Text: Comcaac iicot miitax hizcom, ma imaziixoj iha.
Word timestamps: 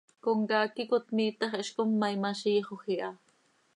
Comcaac 0.27 0.77
iicot 0.83 1.07
miitax 1.19 1.53
hizcom, 1.59 1.91
ma 2.05 2.13
imaziixoj 2.17 2.83
iha. 2.97 3.11